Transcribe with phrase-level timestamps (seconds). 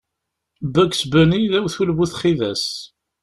[0.73, 2.63] Bugs Bunny d awtul bu txidas.